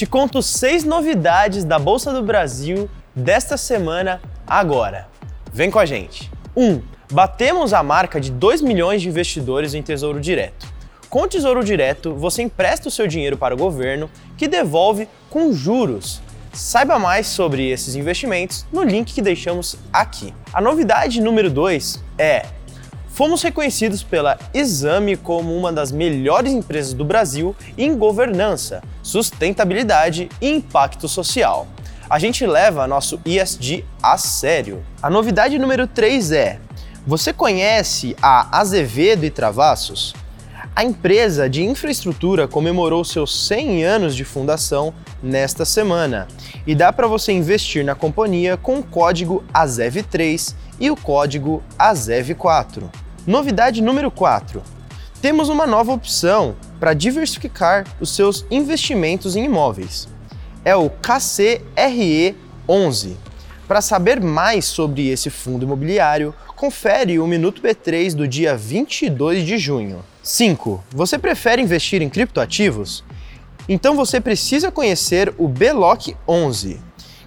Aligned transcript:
Te 0.00 0.06
conto 0.06 0.40
seis 0.40 0.82
novidades 0.82 1.62
da 1.62 1.78
Bolsa 1.78 2.10
do 2.10 2.22
Brasil 2.22 2.88
desta 3.14 3.58
semana 3.58 4.18
agora. 4.46 5.06
Vem 5.52 5.70
com 5.70 5.78
a 5.78 5.84
gente. 5.84 6.32
1. 6.56 6.70
Um, 6.70 6.82
batemos 7.12 7.74
a 7.74 7.82
marca 7.82 8.18
de 8.18 8.30
2 8.30 8.62
milhões 8.62 9.02
de 9.02 9.10
investidores 9.10 9.74
em 9.74 9.82
Tesouro 9.82 10.18
Direto. 10.18 10.66
Com 11.10 11.24
o 11.24 11.28
Tesouro 11.28 11.62
Direto, 11.62 12.14
você 12.14 12.40
empresta 12.40 12.88
o 12.88 12.90
seu 12.90 13.06
dinheiro 13.06 13.36
para 13.36 13.54
o 13.54 13.58
governo, 13.58 14.08
que 14.38 14.48
devolve 14.48 15.06
com 15.28 15.52
juros. 15.52 16.22
Saiba 16.50 16.98
mais 16.98 17.26
sobre 17.26 17.68
esses 17.68 17.94
investimentos 17.94 18.64
no 18.72 18.82
link 18.82 19.12
que 19.12 19.20
deixamos 19.20 19.76
aqui. 19.92 20.32
A 20.50 20.62
novidade 20.62 21.20
número 21.20 21.50
2 21.50 22.02
é 22.16 22.46
Fomos 23.20 23.42
reconhecidos 23.42 24.02
pela 24.02 24.38
Exame 24.54 25.14
como 25.14 25.54
uma 25.54 25.70
das 25.70 25.92
melhores 25.92 26.54
empresas 26.54 26.94
do 26.94 27.04
Brasil 27.04 27.54
em 27.76 27.94
governança, 27.94 28.82
sustentabilidade 29.02 30.30
e 30.40 30.48
impacto 30.48 31.06
social. 31.06 31.68
A 32.08 32.18
gente 32.18 32.46
leva 32.46 32.86
nosso 32.86 33.20
ESG 33.26 33.84
a 34.02 34.16
sério. 34.16 34.82
A 35.02 35.10
novidade 35.10 35.58
número 35.58 35.86
3 35.86 36.32
é: 36.32 36.60
você 37.06 37.30
conhece 37.30 38.16
a 38.22 38.58
Azevedo 38.58 39.26
e 39.26 39.30
Travassos? 39.30 40.14
A 40.74 40.82
empresa 40.82 41.46
de 41.46 41.62
infraestrutura 41.62 42.48
comemorou 42.48 43.04
seus 43.04 43.46
100 43.48 43.84
anos 43.84 44.16
de 44.16 44.24
fundação 44.24 44.94
nesta 45.22 45.66
semana 45.66 46.26
e 46.66 46.74
dá 46.74 46.90
para 46.90 47.06
você 47.06 47.32
investir 47.32 47.84
na 47.84 47.94
companhia 47.94 48.56
com 48.56 48.78
o 48.78 48.82
código 48.82 49.44
AZEV3 49.52 50.54
e 50.80 50.90
o 50.90 50.96
código 50.96 51.62
AZEV4. 51.78 52.84
Novidade 53.26 53.82
número 53.82 54.10
4. 54.10 54.62
Temos 55.20 55.50
uma 55.50 55.66
nova 55.66 55.92
opção 55.92 56.56
para 56.78 56.94
diversificar 56.94 57.86
os 58.00 58.16
seus 58.16 58.46
investimentos 58.50 59.36
em 59.36 59.44
imóveis. 59.44 60.08
É 60.64 60.74
o 60.74 60.88
KCRE11. 60.88 63.16
Para 63.68 63.82
saber 63.82 64.22
mais 64.22 64.64
sobre 64.64 65.08
esse 65.08 65.28
fundo 65.28 65.66
imobiliário, 65.66 66.34
confere 66.56 67.18
o 67.18 67.26
Minuto 67.26 67.60
B3 67.60 68.14
do 68.14 68.26
dia 68.26 68.56
22 68.56 69.44
de 69.44 69.58
junho. 69.58 70.02
5. 70.22 70.82
Você 70.90 71.18
prefere 71.18 71.60
investir 71.60 72.00
em 72.00 72.08
criptoativos? 72.08 73.04
Então 73.68 73.94
você 73.94 74.18
precisa 74.18 74.72
conhecer 74.72 75.34
o 75.36 75.46
BLOC 75.46 76.16
11, 76.26 76.80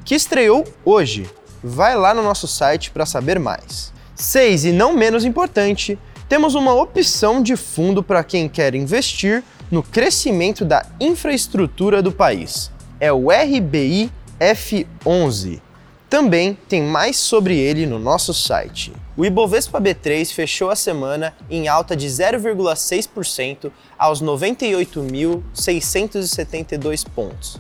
que 0.04 0.16
estreou 0.16 0.64
hoje. 0.84 1.30
Vai 1.64 1.96
lá 1.96 2.16
no 2.16 2.24
nosso 2.24 2.48
site 2.48 2.90
para 2.90 3.06
saber 3.06 3.40
mais. 3.40 3.93
6. 4.16 4.66
E 4.66 4.72
não 4.72 4.94
menos 4.94 5.24
importante, 5.26 6.00
temos 6.30 6.56
uma 6.56 6.74
opção 6.74 7.44
de 7.44 7.56
fundo 7.56 8.02
para 8.02 8.24
quem 8.24 8.50
quer 8.50 8.74
investir 8.76 9.44
no 9.70 9.84
crescimento 9.84 10.66
da 10.66 10.84
infraestrutura 11.00 12.02
do 12.02 12.12
país. 12.12 12.72
É 13.00 13.12
o 13.12 13.30
RBI 13.30 14.12
F11. 14.40 15.62
Também 16.10 16.58
tem 16.70 16.82
mais 16.84 17.18
sobre 17.18 17.58
ele 17.58 17.86
no 17.86 17.98
nosso 17.98 18.34
site. 18.34 18.92
O 19.18 19.26
Ibovespa 19.26 19.82
B3 19.82 20.32
fechou 20.32 20.70
a 20.70 20.76
semana 20.76 21.36
em 21.50 21.68
alta 21.68 21.96
de 21.96 22.06
0,6% 22.08 23.72
aos 23.98 24.22
98.672 24.22 27.04
pontos. 27.16 27.60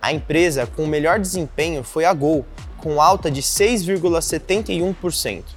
A 0.00 0.12
empresa 0.12 0.66
com 0.66 0.84
o 0.84 0.88
melhor 0.88 1.18
desempenho 1.18 1.82
foi 1.82 2.04
a 2.04 2.12
Gol, 2.12 2.44
com 2.78 3.00
alta 3.00 3.30
de 3.30 3.40
6,71% 3.42 5.56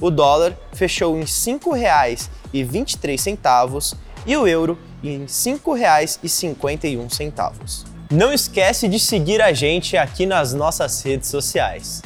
o 0.00 0.10
dólar 0.10 0.56
fechou 0.72 1.16
em 1.16 1.20
R$ 1.20 1.26
5,23 1.26 3.96
e 4.26 4.36
o 4.36 4.46
euro 4.46 4.78
em 5.02 5.20
R$ 5.20 5.26
5,51. 5.26 7.84
Não 8.10 8.32
esquece 8.32 8.88
de 8.88 8.98
seguir 8.98 9.42
a 9.42 9.52
gente 9.52 9.94
aqui 9.96 10.24
nas 10.24 10.54
nossas 10.54 11.02
redes 11.02 11.28
sociais. 11.28 12.00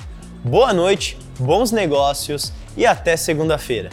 Boa 0.45 0.73
noite, 0.73 1.17
bons 1.39 1.71
negócios 1.71 2.53
e 2.77 2.85
até 2.85 3.17
segunda-feira. 3.17 3.91